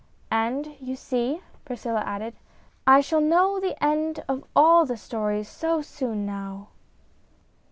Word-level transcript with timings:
"And 0.31 0.75
you 0.79 0.95
see," 0.95 1.43
Priscilla 1.63 2.01
added," 2.03 2.35
I 2.97 3.01
shall 3.01 3.21
know 3.21 3.59
the 3.59 3.77
end 3.83 4.23
of 4.27 4.43
all 4.55 4.83
the 4.83 4.97
stories 4.97 5.47
so 5.47 5.83
soon 5.83 6.25
now." 6.25 6.69